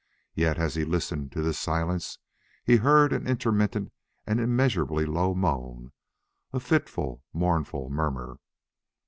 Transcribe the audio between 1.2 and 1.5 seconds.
to